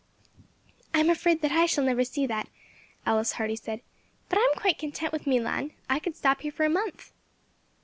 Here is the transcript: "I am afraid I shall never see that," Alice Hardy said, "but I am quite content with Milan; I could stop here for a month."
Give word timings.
"I 0.95 0.99
am 0.99 1.11
afraid 1.11 1.45
I 1.45 1.67
shall 1.67 1.83
never 1.83 2.03
see 2.03 2.25
that," 2.25 2.49
Alice 3.05 3.33
Hardy 3.33 3.55
said, 3.55 3.81
"but 4.29 4.39
I 4.39 4.41
am 4.51 4.59
quite 4.59 4.79
content 4.79 5.11
with 5.13 5.27
Milan; 5.27 5.73
I 5.91 5.99
could 5.99 6.15
stop 6.15 6.41
here 6.41 6.51
for 6.51 6.65
a 6.65 6.69
month." 6.71 7.11